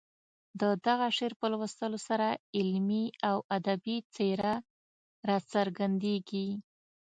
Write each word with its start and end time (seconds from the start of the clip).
د 0.61 0.61
دغه 0.85 1.07
شعر 1.17 1.33
په 1.39 1.45
لوستلو 1.53 1.99
سره 2.07 2.27
علمي 2.57 3.05
او 3.29 3.37
ادبي 3.57 3.97
څېره 4.13 4.53
راڅرګندېږي. 5.27 6.47